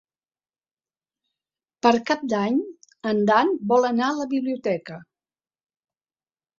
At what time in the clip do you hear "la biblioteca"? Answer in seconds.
4.25-5.03